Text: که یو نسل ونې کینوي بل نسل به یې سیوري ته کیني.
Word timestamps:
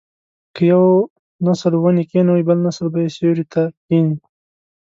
که 0.55 0.61
یو 0.71 0.83
نسل 1.45 1.73
ونې 1.77 2.03
کینوي 2.11 2.43
بل 2.49 2.57
نسل 2.67 2.87
به 2.93 2.99
یې 3.03 3.09
سیوري 3.15 3.45
ته 3.53 3.63
کیني. 3.85 4.15